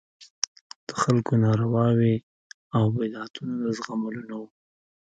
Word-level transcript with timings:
د 0.87 0.89
خلکو 1.01 1.33
نارواوې 1.45 2.15
او 2.75 2.85
بدعتونه 2.97 3.53
د 3.63 3.65
زغملو 3.77 4.21
نه 4.29 4.35
وو. 4.39 4.47